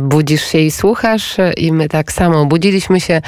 Budzisz 0.00 0.44
się 0.44 0.58
i 0.58 0.70
słuchasz 0.70 1.36
i 1.56 1.72
my 1.72 1.88
tak 1.88 2.12
samo. 2.12 2.46
Budziliśmy 2.46 3.00
się 3.00 3.20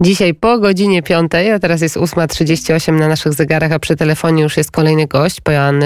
dzisiaj 0.00 0.34
po 0.34 0.58
godzinie 0.58 1.02
5, 1.02 1.32
a 1.54 1.58
teraz 1.58 1.80
jest 1.80 1.96
8.38 1.96 2.92
na 2.92 3.08
naszych 3.08 3.32
zegarach, 3.32 3.72
a 3.72 3.78
przy 3.78 3.96
telefonie 3.96 4.42
już 4.42 4.56
jest 4.56 4.70
kolejny 4.70 5.06
gość, 5.06 5.40
pan 5.40 5.84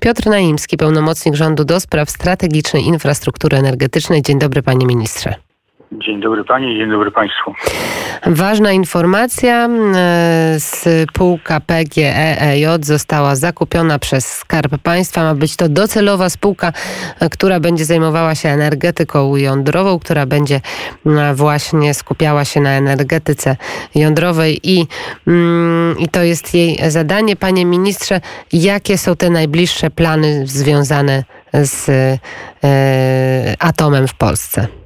Piotr 0.00 0.26
Naimski, 0.26 0.76
pełnomocnik 0.76 1.34
rządu 1.34 1.64
do 1.64 1.80
spraw 1.80 2.10
strategicznej 2.10 2.84
infrastruktury 2.84 3.58
energetycznej. 3.58 4.22
Dzień 4.22 4.38
dobry 4.38 4.62
panie 4.62 4.86
ministrze. 4.86 5.47
Dzień 5.92 6.20
dobry 6.20 6.44
Pani, 6.44 6.78
dzień 6.78 6.90
dobry 6.90 7.10
Państwu. 7.10 7.54
Ważna 8.26 8.72
informacja. 8.72 9.68
E, 9.94 10.56
spółka 10.60 11.60
PGEEJ 11.60 12.66
została 12.82 13.36
zakupiona 13.36 13.98
przez 13.98 14.36
Skarb 14.36 14.78
Państwa. 14.82 15.22
Ma 15.22 15.34
być 15.34 15.56
to 15.56 15.68
docelowa 15.68 16.30
spółka, 16.30 16.72
e, 17.20 17.28
która 17.28 17.60
będzie 17.60 17.84
zajmowała 17.84 18.34
się 18.34 18.48
energetyką 18.48 19.36
jądrową, 19.36 19.98
która 19.98 20.26
będzie 20.26 20.60
e, 21.06 21.34
właśnie 21.34 21.94
skupiała 21.94 22.44
się 22.44 22.60
na 22.60 22.70
energetyce 22.70 23.56
jądrowej 23.94 24.60
i, 24.62 24.86
mm, 25.26 25.98
i 25.98 26.08
to 26.08 26.22
jest 26.22 26.54
jej 26.54 26.78
zadanie. 26.90 27.36
Panie 27.36 27.64
ministrze, 27.64 28.20
jakie 28.52 28.98
są 28.98 29.16
te 29.16 29.30
najbliższe 29.30 29.90
plany 29.90 30.46
związane 30.46 31.24
z 31.52 31.90
atomem 33.58 34.08
w 34.08 34.14
Polsce? 34.14 34.77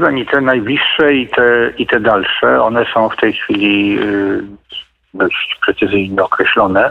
Pani, 0.00 0.26
te 0.26 0.40
najbliższe 0.40 1.14
i 1.14 1.28
te, 1.28 1.72
i 1.78 1.86
te 1.86 2.00
dalsze, 2.00 2.62
one 2.62 2.86
są 2.94 3.08
w 3.08 3.16
tej 3.16 3.32
chwili 3.32 3.98
y, 4.00 4.42
dość 5.14 5.58
precyzyjnie 5.64 6.22
określone. 6.22 6.90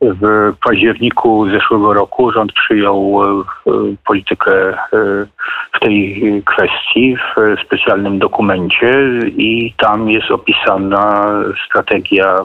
W 0.00 0.52
październiku 0.64 1.50
zeszłego 1.50 1.94
roku 1.94 2.32
rząd 2.32 2.52
przyjął 2.52 3.22
y, 3.22 3.44
politykę 4.06 4.72
y, 4.72 4.76
w 5.72 5.80
tej 5.80 6.22
kwestii 6.46 7.16
w 7.16 7.60
specjalnym 7.66 8.18
dokumencie 8.18 9.08
i 9.26 9.74
tam 9.76 10.10
jest 10.10 10.30
opisana 10.30 11.26
strategia 11.66 12.36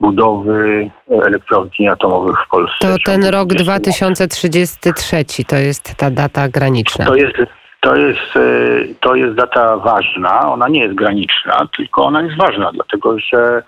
budowy 0.00 0.90
elektrowni 1.10 1.88
atomowych 1.88 2.36
w 2.46 2.48
Polsce. 2.48 2.78
To 2.80 2.96
ten 3.04 3.24
rok 3.24 3.48
2033 3.48 5.44
to 5.44 5.56
jest 5.56 5.94
ta 5.94 6.10
data 6.10 6.48
graniczna. 6.48 7.06
To 7.06 7.14
jest 7.14 7.36
to 7.82 7.96
jest, 7.96 8.36
e, 8.36 8.40
to 9.00 9.14
jest 9.14 9.34
data 9.34 9.76
ważna. 9.76 10.52
Ona 10.52 10.68
nie 10.68 10.80
jest 10.80 10.94
graniczna, 10.94 11.66
tylko 11.76 12.04
ona 12.04 12.22
jest 12.22 12.36
ważna, 12.36 12.70
dlatego 12.72 13.18
że 13.18 13.62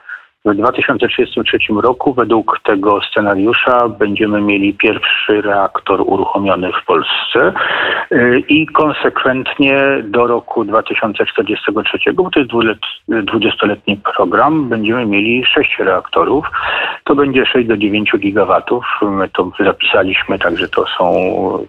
w 0.45 0.55
2033 0.55 1.59
roku 1.83 2.15
według 2.15 2.61
tego 2.65 3.01
scenariusza 3.11 3.89
będziemy 3.89 4.41
mieli 4.41 4.75
pierwszy 4.75 5.43
reaktor 5.43 6.03
uruchomiony 6.07 6.71
w 6.73 6.87
Polsce 6.87 7.53
y, 8.13 8.43
i 8.49 8.67
konsekwentnie 8.67 9.79
do 10.03 10.27
roku 10.27 10.65
2043, 10.65 12.13
bo 12.13 12.31
to 12.31 12.41
jest 12.41 12.53
20-letni 13.09 14.01
program, 14.17 14.69
będziemy 14.69 15.07
mieli 15.07 15.45
sześć 15.45 15.79
reaktorów. 15.79 16.47
To 17.05 17.15
będzie 17.15 17.47
6 17.47 17.69
do 17.69 17.77
9 17.77 18.13
gigawatów. 18.19 18.85
My 19.03 19.29
to 19.29 19.51
zapisaliśmy, 19.61 20.39
także 20.39 20.69
to 20.69 20.85
są 20.99 21.15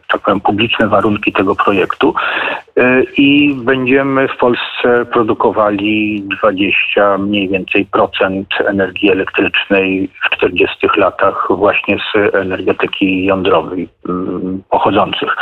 tak 0.07 0.21
powiem, 0.21 0.41
publiczne 0.41 0.87
warunki 0.87 1.33
tego 1.33 1.55
projektu. 1.55 2.13
Y, 2.79 3.05
I 3.17 3.55
będziemy 3.63 4.27
w 4.27 4.37
Polsce 4.37 5.05
produkowali 5.11 6.23
20 6.39 7.17
mniej 7.17 7.49
więcej 7.49 7.85
procent 7.85 8.47
energii 8.67 9.11
elektrycznej 9.11 10.09
w 10.23 10.35
40 10.35 10.87
latach 10.97 11.47
właśnie 11.49 11.97
z 11.97 12.35
energetyki 12.35 13.25
jądrowej 13.25 13.89
mm, 14.09 14.63
pochodzących. 14.69 15.35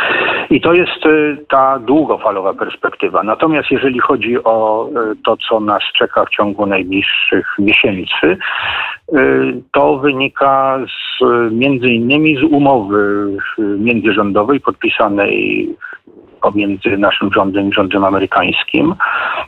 I 0.49 0.61
to 0.61 0.73
jest 0.73 1.05
y, 1.05 1.37
ta 1.49 1.79
długofalowa 1.79 2.53
perspektywa. 2.53 3.23
Natomiast 3.23 3.71
jeżeli 3.71 3.99
chodzi 3.99 4.43
o 4.43 4.89
y, 4.89 5.15
to, 5.25 5.37
co 5.49 5.59
nas 5.59 5.83
czeka 5.97 6.25
w 6.25 6.29
ciągu 6.29 6.65
najbliższych 6.65 7.45
miesięcy, 7.59 8.37
to 9.71 9.97
wynika 9.97 10.79
z, 10.87 11.23
między 11.51 11.87
innymi 11.87 12.37
z 12.37 12.43
umowy 12.43 13.27
międzyrządowej 13.57 14.59
podpisanej 14.59 15.69
pomiędzy 16.43 16.97
naszym 16.97 17.33
rządem 17.33 17.69
i 17.69 17.73
rządem 17.73 18.03
amerykańskim. 18.03 18.95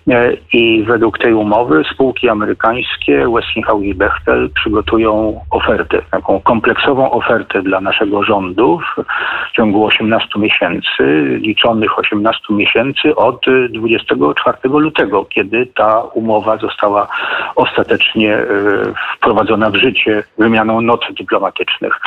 E, 0.10 0.34
I 0.54 0.84
według 0.84 1.18
tej 1.18 1.34
umowy 1.34 1.84
spółki 1.94 2.30
amerykańskie 2.30 3.28
Westinghouse 3.36 3.86
i 3.86 3.96
Bechtel 3.96 4.50
przygotują 4.56 5.42
ofertę, 5.52 6.02
taką 6.12 6.40
kompleksową 6.40 7.12
ofertę 7.12 7.62
dla 7.62 7.82
naszego 7.82 8.24
rządu 8.24 8.80
w 9.50 9.56
ciągu 9.56 9.86
18 9.86 10.40
miesięcy, 10.40 11.04
liczonych 11.42 12.00
18 12.00 12.44
miesięcy 12.50 13.16
od 13.16 13.46
24 13.70 14.58
lutego, 14.64 15.26
kiedy 15.26 15.66
ta 15.66 16.02
umowa 16.02 16.58
została 16.58 17.08
ostatecznie 17.56 18.34
e, 18.34 18.46
wprowadzona 19.18 19.70
w 19.70 19.76
życie 19.76 20.24
wymianą 20.38 20.82
not 20.82 21.06
dyplomatycznych. 21.18 22.02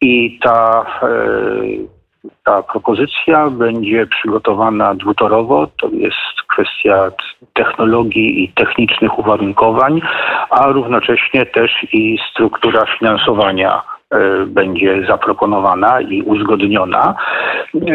I 0.00 0.38
ta 0.42 0.86
e, 1.02 1.97
ta 2.44 2.62
propozycja 2.62 3.50
będzie 3.50 4.06
przygotowana 4.06 4.94
dwutorowo. 4.94 5.66
To 5.80 5.88
jest 5.92 6.42
kwestia 6.48 7.10
technologii 7.52 8.44
i 8.44 8.52
technicznych 8.52 9.18
uwarunkowań, 9.18 10.00
a 10.50 10.66
równocześnie 10.66 11.46
też 11.46 11.70
i 11.92 12.18
struktura 12.30 12.84
finansowania 12.98 13.82
e, 14.10 14.46
będzie 14.46 15.06
zaproponowana 15.06 16.00
i 16.00 16.22
uzgodniona. 16.22 17.14
E, 17.74 17.88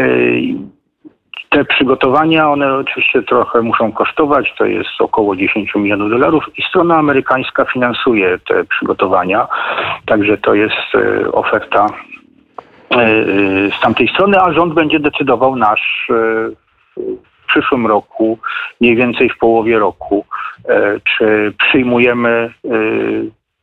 te 1.50 1.66
przygotowania, 1.66 2.50
one 2.50 2.74
oczywiście 2.74 3.24
trochę 3.24 3.62
muszą 3.62 3.92
kosztować, 3.92 4.54
to 4.58 4.66
jest 4.66 4.90
około 5.00 5.36
10 5.36 5.76
milionów 5.76 6.10
dolarów 6.10 6.44
i 6.58 6.62
strona 6.62 6.96
amerykańska 6.96 7.66
finansuje 7.66 8.40
te 8.48 8.64
przygotowania, 8.64 9.48
także 10.06 10.38
to 10.38 10.54
jest 10.54 10.96
e, 10.96 11.32
oferta 11.32 11.88
z 13.78 13.82
tamtej 13.82 14.08
strony, 14.08 14.42
a 14.42 14.54
rząd 14.54 14.74
będzie 14.74 15.00
decydował 15.00 15.56
nasz 15.56 16.08
e, 16.10 16.14
w 17.44 17.46
przyszłym 17.48 17.88
roku, 17.88 18.40
mniej 18.82 18.96
więcej 18.96 19.30
w 19.30 19.38
połowie 19.38 19.80
roku, 19.80 20.26
e, 20.70 21.00
czy 21.18 21.54
przyjmujemy 21.58 22.54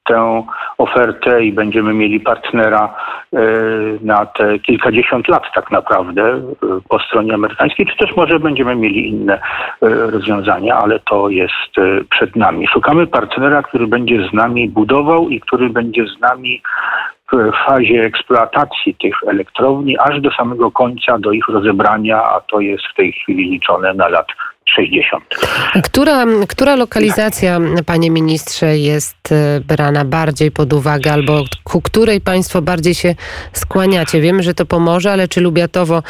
tę 0.07 0.45
ofertę 0.79 1.45
i 1.45 1.53
będziemy 1.53 1.95
mieli 1.95 2.21
partnera 2.21 2.95
na 4.01 4.27
te 4.27 4.59
kilkadziesiąt 4.59 5.29
lat 5.29 5.43
tak 5.55 5.71
naprawdę 5.71 6.43
po 6.89 6.99
stronie 6.99 7.35
amerykańskiej, 7.35 7.87
czy 7.87 7.97
też 7.97 8.17
może 8.17 8.41
będziemy 8.41 8.77
mieli 8.77 9.09
inne 9.09 9.41
rozwiązania, 9.81 10.75
ale 10.75 10.99
to 10.99 11.29
jest 11.29 11.71
przed 12.11 12.37
nami. 12.37 12.69
Szukamy 12.69 13.07
partnera, 13.07 13.63
który 13.63 13.87
będzie 13.87 14.29
z 14.29 14.33
nami 14.33 14.69
budował 14.69 15.29
i 15.29 15.41
który 15.41 15.71
będzie 15.71 16.07
z 16.07 16.21
nami 16.21 16.63
w 17.33 17.67
fazie 17.67 18.03
eksploatacji 18.03 18.95
tych 18.95 19.15
elektrowni, 19.29 19.99
aż 19.99 20.21
do 20.21 20.31
samego 20.31 20.71
końca, 20.71 21.19
do 21.19 21.33
ich 21.33 21.49
rozebrania, 21.49 22.17
a 22.17 22.41
to 22.41 22.61
jest 22.61 22.85
w 22.93 22.97
tej 22.97 23.13
chwili 23.13 23.51
liczone 23.51 23.95
na 23.95 24.09
lat 24.09 24.27
60. 24.75 25.25
Która, 25.85 26.25
która 26.49 26.77
lokalizacja, 26.77 27.59
panie 27.87 28.11
ministrze, 28.11 28.79
jest 28.79 29.33
e, 29.33 29.61
brana 29.61 30.05
bardziej 30.05 30.51
pod 30.51 30.73
uwagę, 30.73 31.13
albo 31.13 31.45
ku 31.65 31.83
której 31.83 32.21
państwo 32.21 32.63
bardziej 32.63 32.95
się 32.95 33.15
skłaniacie? 33.53 34.21
Wiemy, 34.21 34.43
że 34.43 34.55
to 34.55 34.67
pomoże, 34.67 35.13
ale 35.13 35.29
czy 35.29 35.41
Lubiatowo, 35.41 36.03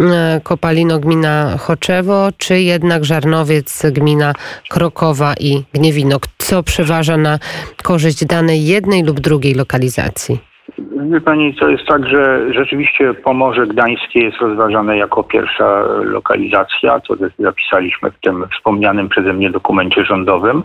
e, 0.00 0.40
Kopalino, 0.44 0.98
gmina 0.98 1.56
Choczewo, 1.58 2.28
czy 2.38 2.60
jednak 2.60 3.04
Żarnowiec, 3.04 3.82
gmina 3.92 4.32
Krokowa 4.68 5.34
i 5.40 5.64
Gniewino? 5.72 6.16
Co 6.38 6.62
przeważa 6.62 7.16
na 7.16 7.38
korzyść 7.82 8.24
danej 8.24 8.66
jednej 8.66 9.02
lub 9.04 9.20
drugiej 9.20 9.54
lokalizacji? 9.54 10.47
Wie 10.78 11.20
Pani, 11.20 11.54
to 11.54 11.68
jest 11.68 11.84
tak, 11.86 12.06
że 12.06 12.52
rzeczywiście 12.52 13.14
Pomorze 13.14 13.66
Gdańskie 13.66 14.24
jest 14.24 14.36
rozważane 14.36 14.98
jako 14.98 15.22
pierwsza 15.22 15.82
lokalizacja, 16.02 17.00
to 17.00 17.14
zapisaliśmy 17.38 18.10
w 18.10 18.20
tym 18.20 18.44
wspomnianym 18.56 19.08
przeze 19.08 19.32
mnie 19.32 19.50
dokumencie 19.50 20.04
rządowym, 20.04 20.62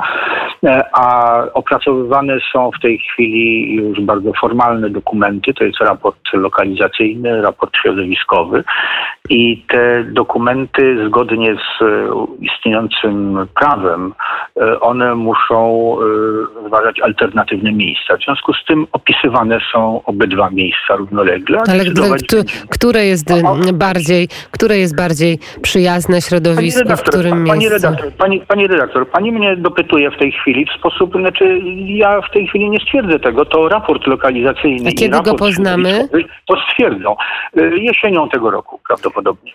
e, 0.63 0.83
a 0.93 1.37
opracowywane 1.53 2.33
są 2.53 2.71
w 2.71 2.81
tej 2.81 2.99
chwili 2.99 3.73
już 3.75 4.01
bardzo 4.01 4.31
formalne 4.41 4.89
dokumenty, 4.89 5.53
to 5.53 5.63
jest 5.63 5.79
raport 5.79 6.17
lokalizacyjny, 6.33 7.41
raport 7.41 7.77
środowiskowy. 7.81 8.63
I 9.29 9.63
te 9.67 10.03
dokumenty 10.03 11.07
zgodnie 11.07 11.55
z 11.55 11.83
istniejącym 12.41 13.47
prawem, 13.59 14.13
e, 14.19 14.22
one 14.81 15.15
muszą 15.15 15.95
rozważać 16.55 16.99
alternatywne 16.99 17.71
miejsca. 17.71 18.17
W 18.17 18.23
związku 18.23 18.53
z 18.53 18.65
tym 18.65 18.87
opisywane 18.91 19.59
są 19.71 20.01
obydwa 20.03 20.49
miejsca 20.49 20.95
równolegle. 20.95 21.59
Ale 21.67 21.83
które 22.69 23.05
jest 23.05 23.29
bardziej, 23.73 24.27
które 24.51 24.77
jest 24.77 24.95
bardziej 24.95 25.39
przyjazne 25.61 26.21
środowisku, 26.21 26.79
redaktor, 26.79 27.05
w 27.05 27.09
którym 27.09 27.45
pani 27.47 27.69
redaktor, 27.69 28.11
pani, 28.11 28.39
pani 28.39 28.67
redaktor, 28.67 29.09
pani 29.09 29.31
mnie 29.31 29.57
dopytuje 29.57 30.11
w 30.11 30.17
tej 30.17 30.31
chwili 30.31 30.65
w 30.65 30.79
sposób, 30.79 31.11
znaczy 31.11 31.59
ja 31.85 32.21
w 32.21 32.31
tej 32.33 32.47
chwili 32.47 32.69
nie 32.69 32.79
stwierdzę 32.79 33.19
tego, 33.19 33.45
to 33.45 33.69
raport 33.69 34.07
lokalizacyjny. 34.07 34.89
A 34.89 34.91
kiedy 34.91 35.21
go 35.21 35.35
poznamy? 35.35 36.07
To 36.45 36.55
stwierdzą. 36.71 37.15
Y, 37.57 37.77
jesienią 37.77 38.29
tego 38.29 38.51
roku 38.51 38.79
prawdopodobnie. 38.87 39.51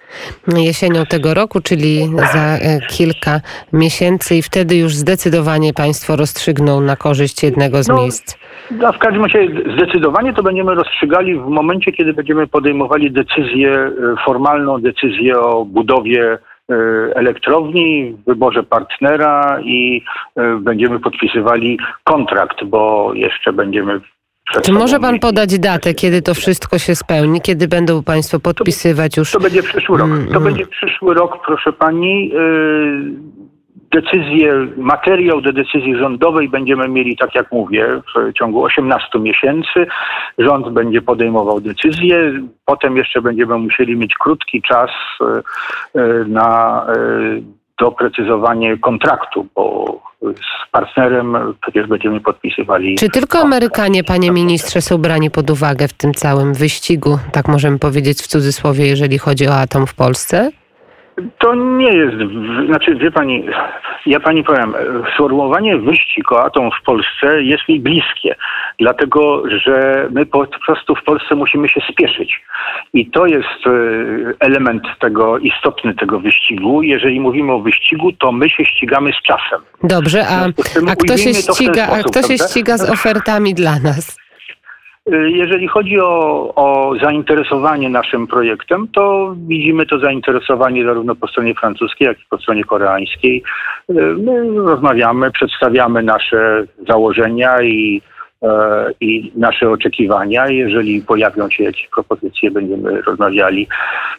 Jesienią 0.48 1.06
tego 1.06 1.34
roku, 1.34 1.60
czyli 1.60 2.10
za 2.32 2.40
e, 2.40 2.80
kilka 2.80 3.40
miesięcy 3.72 4.36
i 4.36 4.42
wtedy 4.42 4.76
już 4.76 4.87
zdecydowanie 4.94 5.72
państwo 5.74 6.16
rozstrzygną 6.16 6.80
na 6.80 6.96
korzyść 6.96 7.42
jednego 7.42 7.82
z 7.82 7.88
no, 7.88 7.96
miejsc. 7.96 8.38
No, 8.70 8.92
w 8.92 8.98
każdym 8.98 9.24
razie 9.24 9.48
zdecydowanie 9.76 10.32
to 10.32 10.42
będziemy 10.42 10.74
rozstrzygali 10.74 11.34
w 11.34 11.46
momencie, 11.46 11.92
kiedy 11.92 12.12
będziemy 12.12 12.46
podejmowali 12.46 13.10
decyzję, 13.10 13.70
e, 13.70 13.92
formalną 14.24 14.80
decyzję 14.80 15.40
o 15.40 15.64
budowie 15.64 16.38
e, 16.70 16.74
elektrowni, 17.14 18.16
wyborze 18.26 18.62
partnera 18.62 19.60
i 19.64 20.02
będziemy 20.60 21.00
podpisywali 21.00 21.78
kontrakt, 22.04 22.64
bo 22.64 23.10
jeszcze 23.14 23.52
będziemy 23.52 24.00
czy 24.64 24.72
może 24.72 25.00
pan 25.00 25.18
podać 25.18 25.58
datę, 25.58 25.94
kiedy 25.94 26.22
to 26.22 26.34
wszystko 26.34 26.78
się 26.78 26.94
spełni? 26.94 27.40
Kiedy 27.40 27.68
będą 27.68 28.02
państwo 28.02 28.40
podpisywać 28.40 29.16
już? 29.16 29.30
To 29.30 29.40
będzie 29.40 29.62
przyszły 29.62 29.98
rok. 29.98 30.08
To 30.08 30.14
mm, 30.14 30.44
będzie 30.44 30.66
przyszły 30.66 31.14
rok, 31.14 31.38
proszę 31.46 31.72
pani. 31.72 32.32
Decyzję, 33.92 34.66
materiał 34.76 35.40
do 35.40 35.52
decyzji 35.52 35.96
rządowej 35.96 36.48
będziemy 36.48 36.88
mieli, 36.88 37.16
tak 37.16 37.34
jak 37.34 37.52
mówię, 37.52 38.00
w 38.14 38.32
ciągu 38.32 38.62
18 38.62 39.18
miesięcy. 39.18 39.86
Rząd 40.38 40.68
będzie 40.68 41.02
podejmował 41.02 41.60
decyzję. 41.60 42.32
Potem 42.64 42.96
jeszcze 42.96 43.22
będziemy 43.22 43.58
musieli 43.58 43.96
mieć 43.96 44.14
krótki 44.14 44.62
czas 44.62 44.90
y, 45.20 46.00
y, 46.00 46.24
na 46.28 46.86
doprecyzowanie 47.78 48.78
kontraktu, 48.78 49.46
bo 49.54 49.84
z 50.22 50.70
partnerem 50.70 51.36
przecież 51.62 51.86
będziemy 51.86 52.20
podpisywali. 52.20 52.94
Czy 52.94 53.08
tylko 53.08 53.38
Amerykanie, 53.38 54.04
panie 54.04 54.30
ministrze, 54.30 54.80
są 54.80 54.98
brani 54.98 55.30
pod 55.30 55.50
uwagę 55.50 55.88
w 55.88 55.92
tym 55.92 56.14
całym 56.14 56.54
wyścigu, 56.54 57.18
tak 57.32 57.48
możemy 57.48 57.78
powiedzieć 57.78 58.18
w 58.18 58.26
cudzysłowie, 58.26 58.86
jeżeli 58.86 59.18
chodzi 59.18 59.48
o 59.48 59.54
atom 59.54 59.86
w 59.86 59.94
Polsce? 59.94 60.50
To 61.38 61.54
nie 61.54 61.92
jest, 61.92 62.16
znaczy 62.66 62.94
wie 62.94 63.10
pani, 63.10 63.44
ja 64.06 64.20
pani 64.20 64.44
powiem, 64.44 64.74
sformułowanie 65.14 65.78
wyścig 65.78 66.32
o 66.32 66.44
atom 66.44 66.70
w 66.80 66.84
Polsce 66.84 67.42
jest 67.42 67.68
mi 67.68 67.80
bliskie, 67.80 68.36
dlatego 68.78 69.42
że 69.48 70.06
my 70.10 70.26
po 70.26 70.46
prostu 70.66 70.94
w 70.94 71.04
Polsce 71.04 71.34
musimy 71.34 71.68
się 71.68 71.80
spieszyć. 71.92 72.42
I 72.92 73.10
to 73.10 73.26
jest 73.26 73.66
e, 73.66 73.70
element 74.40 74.82
tego, 75.00 75.38
istotny 75.38 75.94
tego 75.94 76.20
wyścigu. 76.20 76.82
Jeżeli 76.82 77.20
mówimy 77.20 77.52
o 77.52 77.60
wyścigu, 77.60 78.12
to 78.12 78.32
my 78.32 78.50
się 78.50 78.64
ścigamy 78.64 79.12
z 79.12 79.22
czasem. 79.22 79.60
Dobrze, 79.82 80.26
a, 80.28 80.44
a 80.90 80.96
kto 80.96 81.16
się 81.16 81.34
ściga, 81.34 81.86
sposób, 81.86 82.06
a 82.06 82.08
kto 82.08 82.22
się 82.22 82.38
ściga 82.38 82.78
z 82.78 82.90
ofertami 82.90 83.54
dla 83.54 83.78
nas? 83.78 84.27
Y, 85.12 85.30
jeżeli 85.30 85.68
chodzi 85.68 86.00
o, 86.00 86.52
o, 86.54 86.94
zainteresowanie 87.02 87.88
naszym 87.88 88.26
projektem, 88.26 88.88
to 88.88 89.34
widzimy 89.46 89.86
to 89.86 89.98
zainteresowanie 89.98 90.84
zarówno 90.84 91.14
po 91.14 91.28
stronie 91.28 91.54
francuskiej, 91.54 92.06
jak 92.06 92.18
i 92.18 92.24
po 92.30 92.38
stronie 92.38 92.64
koreańskiej. 92.64 93.42
Y, 93.90 93.94
my 93.94 94.56
rozmawiamy, 94.56 95.30
przedstawiamy 95.30 96.02
nasze 96.02 96.64
założenia 96.88 97.62
i 97.62 98.02
i 99.00 99.32
nasze 99.36 99.70
oczekiwania. 99.70 100.48
Jeżeli 100.48 101.02
pojawią 101.02 101.50
się 101.50 101.64
jakieś 101.64 101.88
propozycje, 101.88 102.50
będziemy 102.50 103.02
rozmawiali. 103.02 103.68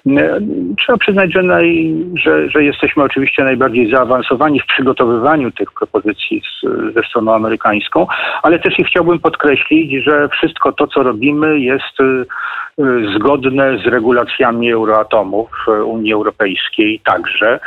E, 0.08 0.40
trzeba 0.78 0.98
przyznać, 0.98 1.34
że, 1.34 1.44
naj, 1.44 1.96
że, 2.24 2.50
że 2.50 2.64
jesteśmy 2.64 3.04
oczywiście 3.04 3.44
najbardziej 3.44 3.92
zaawansowani 3.92 4.60
w 4.60 4.66
przygotowywaniu 4.66 5.52
tych 5.52 5.72
propozycji 5.72 6.42
z, 6.42 6.68
ze 6.94 7.04
stroną 7.04 7.34
amerykańską, 7.34 8.08
ale 8.44 8.60
też 8.60 8.80
i 8.80 8.84
chciałbym 8.84 9.20
podkreślić, 9.20 10.04
że 10.04 10.30
wszystko 10.30 10.72
to, 10.72 10.88
co 10.88 11.04
robimy, 11.04 11.60
jest 11.60 12.00
e, 12.00 12.26
zgodne 13.16 13.78
z 13.78 13.88
regulacjami 13.88 14.72
Euroatomu 14.72 15.48
w 15.66 15.68
Unii 15.86 16.14
Europejskiej 16.14 17.02
także, 17.06 17.60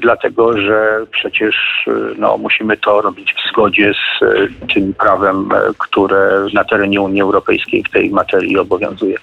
dlatego 0.00 0.58
że 0.58 1.06
przecież 1.10 1.86
no, 2.18 2.38
musimy 2.38 2.76
to 2.76 3.00
robić 3.00 3.34
w 3.34 3.48
zgodzie 3.48 3.92
z 3.94 4.24
tym 4.74 4.94
prawem 4.94 5.48
które 5.78 6.46
na 6.54 6.64
terenie 6.64 7.00
Unii 7.00 7.22
Europejskiej 7.22 7.82
w 7.82 7.90
tej 7.90 8.10
materii 8.10 8.58
obowiązuje. 8.58 9.16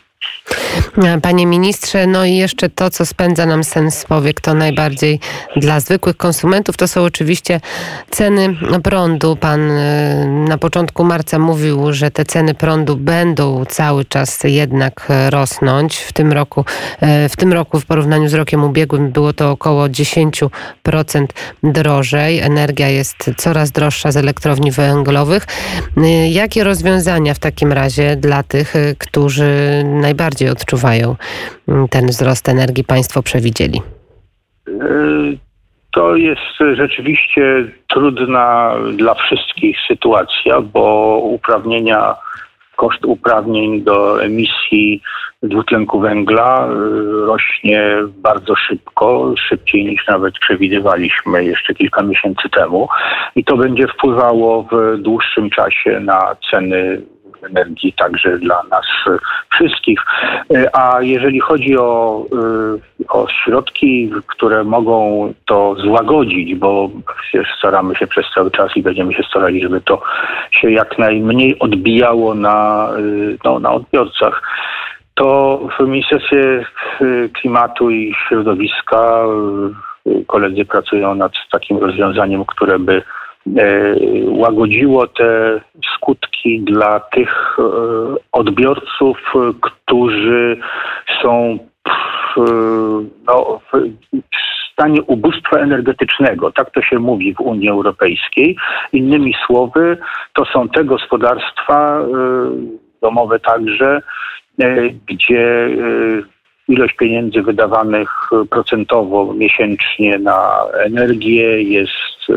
Panie 1.21 1.45
ministrze, 1.45 2.07
no 2.07 2.25
i 2.25 2.35
jeszcze 2.35 2.69
to, 2.69 2.89
co 2.89 3.05
spędza 3.05 3.45
nam 3.45 3.63
sens 3.63 4.05
powiek, 4.05 4.41
to 4.41 4.53
najbardziej 4.53 5.19
dla 5.55 5.79
zwykłych 5.79 6.17
konsumentów, 6.17 6.77
to 6.77 6.87
są 6.87 7.03
oczywiście 7.03 7.61
ceny 8.09 8.55
prądu. 8.83 9.35
Pan 9.35 9.71
e, 9.71 10.25
na 10.49 10.57
początku 10.57 11.03
marca 11.03 11.39
mówił, 11.39 11.93
że 11.93 12.11
te 12.11 12.25
ceny 12.25 12.53
prądu 12.53 12.95
będą 12.95 13.65
cały 13.65 14.05
czas 14.05 14.39
jednak 14.43 15.07
rosnąć. 15.29 15.97
W 15.97 16.13
tym 16.13 16.31
roku, 16.31 16.65
e, 17.01 17.29
w 17.29 17.35
tym 17.35 17.53
roku 17.53 17.79
w 17.79 17.85
porównaniu 17.85 18.29
z 18.29 18.33
rokiem 18.33 18.63
ubiegłym 18.63 19.11
było 19.11 19.33
to 19.33 19.51
około 19.51 19.89
10% 19.89 21.25
drożej. 21.63 22.39
Energia 22.39 22.89
jest 22.89 23.31
coraz 23.37 23.71
droższa 23.71 24.11
z 24.11 24.17
elektrowni 24.17 24.71
węglowych. 24.71 25.47
E, 25.97 26.29
jakie 26.29 26.63
rozwiązania 26.63 27.33
w 27.33 27.39
takim 27.39 27.71
razie 27.71 28.15
dla 28.15 28.43
tych, 28.43 28.73
którzy 28.97 29.83
najbardziej 30.05 30.49
odczuwają 30.49 31.15
mm, 31.67 31.87
ten 31.87 32.05
wzrost 32.07 32.49
energii, 32.49 32.83
państwo 32.83 33.23
przewidzieli? 33.23 33.81
To 35.93 36.15
jest 36.15 36.55
rzeczywiście 36.73 37.65
trudna 37.87 38.75
dla 38.93 39.13
wszystkich 39.13 39.77
sytuacja, 39.87 40.61
bo 40.61 41.17
uprawnienia, 41.23 42.15
koszt 42.75 43.05
uprawnień 43.05 43.81
do 43.81 44.23
emisji 44.23 45.01
dwutlenku 45.43 45.99
węgla 45.99 46.67
y, 46.67 47.25
rośnie 47.25 47.81
bardzo 48.07 48.55
szybko, 48.55 49.33
szybciej 49.49 49.85
niż 49.85 50.07
nawet 50.07 50.39
przewidywaliśmy 50.39 51.45
jeszcze 51.45 51.73
kilka 51.73 52.03
miesięcy 52.03 52.49
temu 52.49 52.87
i 53.35 53.43
to 53.43 53.57
będzie 53.57 53.87
wpływało 53.87 54.63
w 54.71 54.97
dłuższym 54.97 55.49
czasie 55.49 55.99
na 55.99 56.35
ceny 56.51 57.01
energii 57.49 57.93
także 57.93 58.37
dla 58.37 58.63
nas 58.63 58.85
wszystkich. 59.53 59.99
E, 60.55 60.75
a 60.75 61.01
jeżeli 61.01 61.39
chodzi 61.39 61.77
o, 61.77 62.23
e, 62.33 63.07
o 63.09 63.27
środki, 63.27 64.11
które 64.27 64.63
mogą 64.63 65.33
to 65.45 65.75
złagodzić, 65.75 66.55
bo 66.55 66.89
staramy 67.57 67.95
się 67.95 68.07
przez 68.07 68.25
cały 68.35 68.51
czas 68.51 68.71
i 68.75 68.81
będziemy 68.83 69.13
się 69.13 69.23
starali, 69.23 69.61
żeby 69.61 69.81
to 69.81 70.01
się 70.51 70.71
jak 70.71 70.97
najmniej 70.97 71.59
odbijało 71.59 72.35
na, 72.35 72.89
e, 72.97 73.01
no, 73.45 73.59
na 73.59 73.71
odbiorcach, 73.71 74.41
to 75.15 75.59
w 75.79 75.87
Ministerstwie 75.87 76.65
Klimatu 77.33 77.89
i 77.89 78.15
Środowiska 78.27 79.25
koledzy 80.27 80.65
pracują 80.65 81.15
nad 81.15 81.31
takim 81.51 81.77
rozwiązaniem, 81.77 82.45
które 82.45 82.79
by 82.79 83.03
łagodziło 84.27 85.07
te 85.07 85.61
skutki 85.95 86.61
dla 86.61 86.99
tych 86.99 87.57
e, 87.59 87.63
odbiorców, 88.31 89.17
którzy 89.61 90.57
są 91.21 91.59
w, 92.35 92.39
no, 93.27 93.61
w 93.73 94.71
stanie 94.73 95.01
ubóstwa 95.01 95.57
energetycznego. 95.57 96.51
Tak 96.51 96.71
to 96.71 96.81
się 96.81 96.99
mówi 96.99 97.33
w 97.33 97.39
Unii 97.39 97.69
Europejskiej. 97.69 98.57
Innymi 98.93 99.35
słowy, 99.45 99.97
to 100.33 100.45
są 100.45 100.69
te 100.69 100.83
gospodarstwa 100.83 101.99
e, 101.99 102.05
domowe 103.01 103.39
także, 103.39 104.01
gdzie 105.05 105.69
ilość 106.67 106.95
pieniędzy 106.95 107.41
wydawanych 107.41 108.09
procentowo 108.49 109.33
miesięcznie 109.33 110.19
na 110.19 110.65
energię 110.73 111.61
jest 111.61 112.31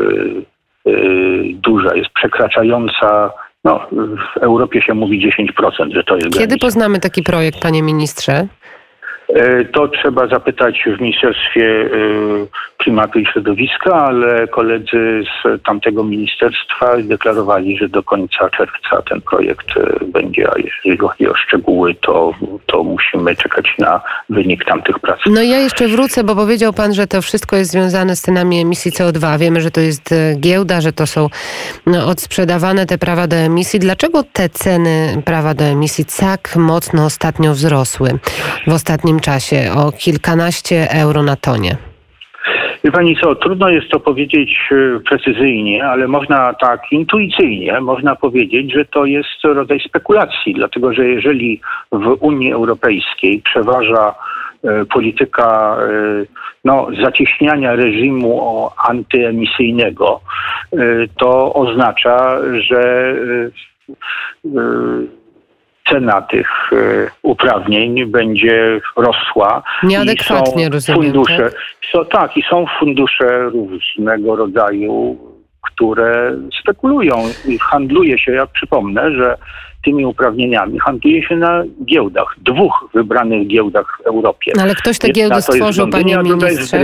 duża, 1.53 1.95
jest 1.95 2.09
przekraczająca 2.09 3.31
no, 3.63 3.87
w 3.91 4.37
Europie 4.37 4.81
się 4.81 4.93
mówi 4.93 5.31
10%, 5.31 5.93
że 5.93 6.03
to 6.03 6.15
jest 6.15 6.37
Kiedy 6.37 6.57
poznamy 6.57 6.99
taki 6.99 7.23
projekt, 7.23 7.61
panie 7.61 7.83
ministrze? 7.83 8.47
E, 9.35 9.65
to 9.65 9.87
trzeba 9.87 10.27
zapytać 10.27 10.83
w 10.97 11.01
Ministerstwie 11.01 11.81
e, 11.81 11.89
Klimatu 12.77 13.19
i 13.19 13.25
Środowiska, 13.25 13.95
ale 13.95 14.47
koledzy 14.47 15.23
z 15.23 15.63
tamtego 15.63 16.03
ministerstwa 16.03 16.97
deklarowali, 17.03 17.77
że 17.77 17.89
do 17.89 18.03
końca 18.03 18.49
czerwca 18.49 19.01
ten 19.09 19.21
projekt 19.21 19.67
e, 19.77 20.05
będzie, 20.05 20.49
a 20.49 20.53
jeżeli 20.57 20.97
chodzi 20.97 21.27
o 21.27 21.35
szczegóły, 21.35 21.95
to, 21.95 22.33
to 22.65 22.83
musimy 22.83 23.35
czekać 23.35 23.75
na 23.79 24.01
wynik 24.29 24.65
tamtych 24.65 24.99
prac. 24.99 25.19
No 25.25 25.41
ja 25.41 25.59
jeszcze 25.59 25.87
wrócę, 25.87 26.23
bo 26.23 26.35
powiedział 26.35 26.73
Pan, 26.73 26.93
że 26.93 27.07
to 27.07 27.21
wszystko 27.21 27.55
jest 27.55 27.71
związane 27.71 28.15
z 28.15 28.21
cenami 28.21 28.61
emisji 28.61 28.91
CO2. 28.91 29.39
Wiemy, 29.39 29.61
że 29.61 29.71
to 29.71 29.81
jest 29.81 30.15
giełda, 30.39 30.81
że 30.81 30.93
to 30.93 31.07
są 31.07 31.27
no, 31.85 32.07
odsprzedawane 32.07 32.85
te 32.85 32.97
prawa 32.97 33.27
do 33.27 33.35
emisji. 33.35 33.79
Dlaczego 33.79 34.23
te 34.33 34.49
ceny 34.49 35.21
prawa 35.25 35.53
do 35.53 35.63
emisji 35.63 36.05
tak 36.19 36.55
mocno 36.55 37.05
ostatnio 37.05 37.51
wzrosły 37.51 38.09
w 38.67 38.73
ostatnim 38.73 39.18
czasie 39.19 39.71
o 39.77 39.91
kilkanaście 39.91 40.91
euro 40.91 41.23
na 41.23 41.35
tonie? 41.35 41.77
Wie 42.83 42.91
Pani 42.91 43.15
co, 43.21 43.35
trudno 43.35 43.69
jest 43.69 43.89
to 43.89 43.99
powiedzieć 43.99 44.59
e, 44.71 44.99
precyzyjnie, 44.99 45.85
ale 45.85 46.07
można 46.07 46.53
tak 46.53 46.81
intuicyjnie, 46.91 47.81
można 47.81 48.15
powiedzieć, 48.15 48.73
że 48.73 48.85
to 48.85 49.05
jest 49.05 49.43
rodzaj 49.43 49.79
spekulacji, 49.79 50.53
dlatego 50.53 50.93
że 50.93 51.07
jeżeli 51.07 51.61
w 51.91 52.17
Unii 52.19 52.53
Europejskiej 52.53 53.41
przeważa 53.41 54.15
e, 54.63 54.85
polityka 54.85 55.77
e, 55.79 56.25
no, 56.65 56.87
zacieśniania 57.03 57.75
reżimu 57.75 58.69
antyemisyjnego, 58.87 60.21
to 61.17 61.53
oznacza, 61.53 62.37
że 62.59 63.13
cena 65.89 66.21
tych 66.21 66.47
e, 66.71 66.75
uprawnień 67.21 68.05
będzie 68.05 68.81
rosła. 68.95 69.63
Nieadekwatnie, 69.83 70.69
rozumiem. 70.69 71.03
Fundusze, 71.03 71.37
tak? 71.37 71.61
So, 71.91 72.05
tak, 72.05 72.37
i 72.37 72.43
są 72.49 72.65
fundusze 72.79 73.49
różnego 73.49 74.35
rodzaju, 74.35 75.17
które 75.61 76.37
spekulują 76.61 77.15
i 77.47 77.59
handluje 77.59 78.19
się, 78.19 78.31
ja 78.31 78.47
przypomnę, 78.47 79.11
że 79.11 79.37
tymi 79.83 80.05
uprawnieniami 80.05 80.79
handluje 80.79 81.23
się 81.23 81.35
na 81.35 81.63
giełdach, 81.85 82.35
dwóch 82.37 82.89
wybranych 82.93 83.47
giełdach 83.47 83.99
w 84.03 84.07
Europie. 84.07 84.51
No 84.55 84.61
ale 84.61 84.75
ktoś 84.75 84.99
te 84.99 85.09
giełdy 85.09 85.41
stworzył, 85.41 85.89
panie 85.89 86.17
ministrze. 86.17 86.83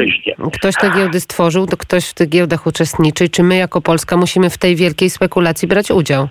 Ktoś 0.54 0.76
te 0.76 0.92
giełdy 0.92 1.20
stworzył, 1.20 1.68
to 1.68 1.78
ktoś 1.78 2.06
w 2.10 2.14
tych 2.14 2.30
giełdach 2.30 2.68
uczestniczy. 2.68 3.30
Czy 3.30 3.44
my 3.44 3.56
jako 3.56 3.82
Polska 3.82 4.18
musimy 4.18 4.50
w 4.50 4.58
tej 4.58 4.76
wielkiej 4.76 5.10
spekulacji 5.10 5.68
brać 5.68 5.92
udział? 5.92 6.28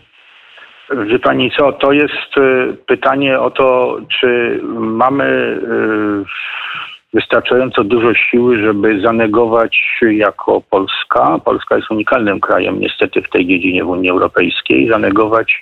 Wie 1.07 1.19
Pani 1.19 1.51
co, 1.51 1.73
to 1.73 1.93
jest 1.93 2.37
y, 2.39 2.77
pytanie 2.87 3.41
o 3.41 3.51
to, 3.51 3.99
czy 4.21 4.61
mamy 4.75 5.25
y, 5.25 7.15
wystarczająco 7.15 7.85
dużo 7.85 8.15
siły, 8.15 8.59
żeby 8.59 9.01
zanegować 9.01 10.01
jako 10.03 10.61
Polska, 10.61 11.39
Polska 11.45 11.77
jest 11.77 11.91
unikalnym 11.91 12.41
krajem 12.41 12.81
niestety 12.81 13.23
w 13.23 13.31
tej 13.31 13.47
dziedzinie 13.47 13.85
w 13.85 13.89
Unii 13.89 14.11
Europejskiej, 14.11 14.89
zanegować 14.89 15.61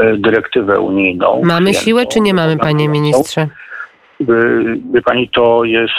y, 0.00 0.16
dyrektywę 0.18 0.80
unijną. 0.80 1.40
Mamy 1.44 1.74
siłę 1.74 2.06
czy 2.06 2.20
nie 2.20 2.34
mamy, 2.34 2.56
panie 2.56 2.88
ministrze? 2.88 3.48
Wie 4.94 5.02
pani, 5.04 5.28
to 5.28 5.64
jest 5.64 5.92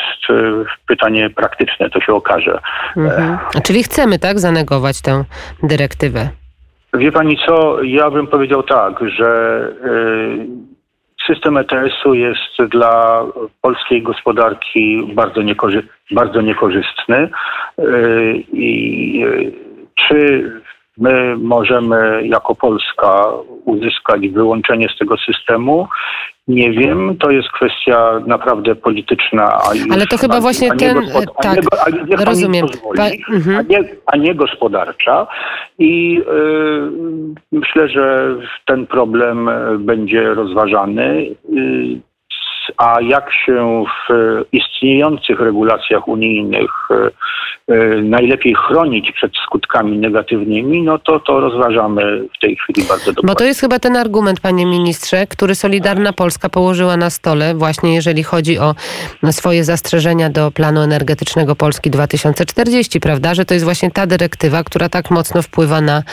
pytanie 0.88 1.30
praktyczne, 1.30 1.90
to 1.90 2.02
się 2.02 2.13
okaże. 2.13 2.60
Mhm. 2.98 3.38
Czyli 3.63 3.84
chcemy, 3.84 4.20
tak, 4.20 4.40
zanegować 4.40 5.02
tę 5.02 5.24
dyrektywę? 5.63 6.30
Wie 6.93 7.12
pani 7.12 7.38
co, 7.38 7.83
ja 7.83 8.09
bym 8.09 8.27
powiedział 8.27 8.63
tak, 8.63 9.00
że 9.09 9.71
y, 9.85 10.47
system 11.27 11.57
ETS-u 11.57 12.13
jest 12.13 12.63
dla 12.69 13.25
polskiej 13.62 14.01
gospodarki 14.01 15.12
bardzo, 15.13 15.41
niekorzy 15.41 15.88
bardzo 16.12 16.41
niekorzystny. 16.41 17.29
Y, 17.79 18.43
i 18.53 19.25
y, 19.25 19.51
czy 19.95 20.51
my 20.97 21.38
możemy 21.38 22.27
jako 22.27 22.55
Polska 22.55 23.25
uzyskać 23.65 24.27
wyłączenie 24.29 24.88
z 24.95 24.97
tego 24.97 25.15
systemu. 25.17 25.88
Nie 26.47 26.71
wiem, 26.71 27.17
to 27.19 27.31
jest 27.31 27.50
kwestia 27.50 28.21
naprawdę 28.27 28.75
polityczna. 28.75 29.59
Ale 29.91 30.07
to 30.07 30.17
chyba 30.17 30.41
właśnie 30.41 30.71
ten, 30.71 30.97
tak, 31.41 31.57
a 31.85 31.89
nie, 31.89 32.17
a 32.17 32.25
rozumiem. 32.25 32.67
Pozwoli, 32.67 32.97
pa, 32.97 33.03
a, 33.57 33.62
nie, 33.62 33.79
a 34.05 34.17
nie 34.17 34.35
gospodarcza. 34.35 35.27
I 35.79 36.21
y, 36.21 37.43
myślę, 37.51 37.89
że 37.89 38.35
ten 38.65 38.88
problem 38.88 39.50
będzie 39.79 40.33
rozważany. 40.33 41.35
Y, 41.57 42.12
a 42.77 43.01
jak 43.01 43.29
się 43.46 43.84
w 44.10 44.13
istniejących 44.51 45.39
regulacjach 45.39 46.08
unijnych 46.08 46.72
e, 46.91 47.12
e, 47.67 48.01
najlepiej 48.01 48.55
chronić 48.67 49.12
przed 49.12 49.32
skutkami 49.46 49.98
negatywnymi, 49.98 50.82
no 50.82 51.00
to 51.00 51.20
to 51.20 51.39
rozważamy 51.39 52.27
w 52.38 52.39
tej 52.41 52.55
chwili 52.55 52.88
bardzo 52.88 53.13
dobrze. 53.13 53.27
Bo 53.27 53.36
to 53.36 53.43
jest 53.43 53.62
chyba 53.62 53.79
ten 53.79 53.98
argument, 53.98 54.39
panie 54.39 54.65
ministrze, 54.65 55.27
który 55.27 55.55
Solidarna 55.55 56.13
Polska 56.13 56.50
położyła 56.50 56.98
na 56.98 57.10
stole, 57.10 57.55
właśnie 57.55 57.96
jeżeli 57.96 58.24
chodzi 58.24 58.60
o 58.60 58.75
swoje 59.32 59.63
zastrzeżenia 59.63 60.29
do 60.29 60.51
planu 60.51 60.82
energetycznego 60.82 61.55
Polski 61.55 61.89
2040, 61.89 63.00
prawda? 63.00 63.34
Że 63.36 63.46
to 63.46 63.53
jest 63.53 63.65
właśnie 63.65 63.91
ta 63.91 64.08
dyrektywa, 64.08 64.63
która 64.63 64.89
tak 64.89 65.12
mocno 65.12 65.41
wpływa 65.41 65.82
na, 65.82 66.03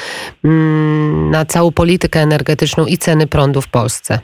mm, 0.44 1.30
na 1.30 1.44
całą 1.44 1.72
politykę 1.72 2.20
energetyczną 2.20 2.86
i 2.86 2.98
ceny 2.98 3.26
prądu 3.26 3.62
w 3.62 3.68
Polsce. 3.68 4.18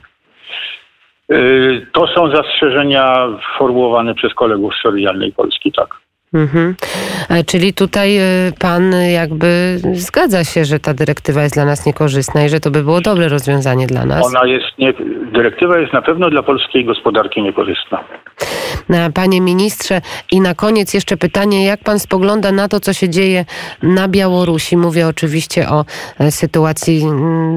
Y, 1.33 1.87
to 1.93 2.07
są 2.07 2.31
zastrzeżenia 2.31 3.29
formułowane 3.59 4.15
przez 4.15 4.35
kolegów 4.35 4.75
z 4.75 4.83
Solidarnej 4.83 5.33
Polski, 5.33 5.73
tak. 5.73 5.89
Mhm. 6.35 6.75
E, 7.29 7.45
czyli 7.45 7.73
tutaj 7.73 8.19
y, 8.19 8.53
pan 8.59 8.93
jakby 9.13 9.79
zgadza 9.93 10.45
się, 10.45 10.65
że 10.65 10.81
ta 10.81 10.95
dyrektywa 10.95 11.43
jest 11.43 11.55
dla 11.55 11.65
nas 11.65 11.87
niekorzystna 11.87 12.45
i 12.45 12.49
że 12.49 12.61
to 12.61 12.71
by 12.71 12.83
było 12.83 13.01
dobre 13.01 13.29
rozwiązanie 13.29 13.87
dla 13.87 14.05
nas. 14.05 14.27
Ona 14.27 14.47
jest 14.47 14.67
nie, 14.79 14.93
dyrektywa 15.33 15.79
jest 15.79 15.93
na 15.93 16.03
pewno 16.03 16.31
dla 16.31 16.43
polskiej 16.43 16.85
gospodarki 16.85 17.43
niekorzystna. 17.43 18.05
Panie 19.15 19.41
ministrze, 19.41 20.01
i 20.33 20.41
na 20.41 20.55
koniec 20.55 20.95
jeszcze 20.95 21.17
pytanie, 21.17 21.65
jak 21.65 21.81
pan 21.81 21.99
spogląda 21.99 22.53
na 22.53 22.69
to, 22.69 22.81
co 22.81 22.93
się 22.93 23.09
dzieje 23.09 23.45
na 23.83 24.09
Białorusi? 24.09 24.77
Mówię 24.77 25.09
oczywiście 25.09 25.69
o 25.69 25.85
e, 26.19 26.31
sytuacji 26.31 27.03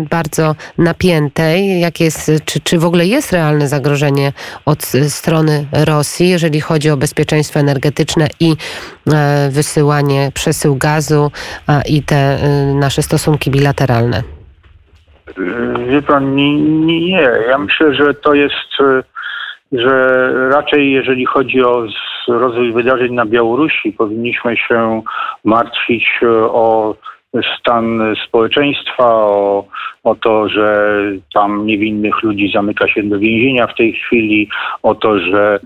bardzo 0.10 0.56
napiętej. 0.78 1.80
Jak 1.80 2.00
jest, 2.00 2.32
czy, 2.46 2.60
czy 2.60 2.80
w 2.80 2.86
ogóle 2.86 3.06
jest 3.06 3.34
realne 3.34 3.68
zagrożenie 3.68 4.34
od 4.66 4.84
strony 5.08 5.66
Rosji, 5.86 6.30
jeżeli 6.30 6.62
chodzi 6.62 6.90
o 6.90 6.98
bezpieczeństwo 6.98 7.60
energetyczne 7.60 8.28
i 8.40 8.56
e, 9.14 9.50
wysyłanie, 9.60 10.32
przesył 10.34 10.76
gazu 10.76 11.32
i 11.90 12.04
te 12.04 12.16
e, 12.16 12.40
nasze 12.86 13.02
stosunki 13.02 13.52
bilateralne? 13.52 14.24
Wie 15.90 16.02
pan, 16.02 16.36
nie, 16.36 16.52
nie. 17.02 17.30
Ja 17.50 17.58
myślę, 17.58 17.94
że 17.94 18.14
to 18.14 18.34
jest 18.34 18.72
że 19.72 19.94
raczej 20.50 20.92
jeżeli 20.92 21.26
chodzi 21.26 21.64
o 21.64 21.86
rozwój 22.28 22.74
wydarzeń 22.74 23.14
na 23.14 23.26
Białorusi, 23.26 23.92
powinniśmy 23.92 24.58
się 24.58 25.02
martwić 25.44 26.06
e, 26.24 26.28
o 26.66 26.96
stan 27.60 28.16
społeczeństwa, 28.28 29.06
o, 29.16 29.66
o 30.04 30.16
to, 30.16 30.50
że 30.50 30.96
tam 31.34 31.66
niewinnych 31.66 32.24
ludzi 32.24 32.52
zamyka 32.56 32.88
się 32.88 33.04
do 33.04 33.20
więzienia 33.20 33.68
w 33.68 33.76
tej 33.76 33.94
chwili, 33.94 34.50
o 34.84 34.96
to, 34.96 35.20
że 35.20 35.60